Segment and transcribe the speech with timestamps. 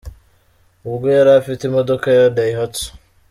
[0.89, 2.87] Ubwo yari afite imodoka ya Daihatsu.